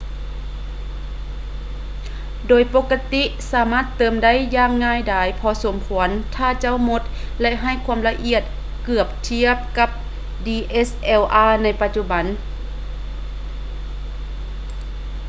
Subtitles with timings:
[2.47, 7.01] ໂດຍປົກກະຕິສາມາດເຕີມໄດ້ຢ່າງງ່າຍດາຍພໍສົມຄວນຖ້າເຈົ້າໝົດ
[7.41, 8.43] ແລະ ໃຫ້ຄວາມລະອຽດ
[8.85, 9.89] ເກືອບທຽບກັບ
[10.45, 12.25] dslr ໃນປະຈຸບັນ